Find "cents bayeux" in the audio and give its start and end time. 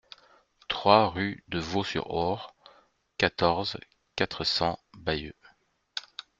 4.43-5.35